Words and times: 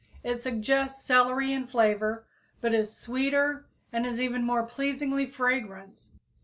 It 0.23 0.37
suggests 0.37 1.05
celery 1.05 1.53
in 1.53 1.67
flavor, 1.67 2.25
but 2.59 2.73
is 2.73 2.91
sweeter 2.97 3.67
and 3.93 4.03
is 4.03 4.19
even 4.19 4.43
more 4.43 4.63
pleasingly 4.63 5.27
fragrant. 5.27 6.09